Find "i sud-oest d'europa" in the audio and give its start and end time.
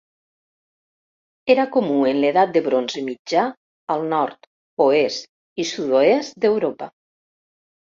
5.65-6.93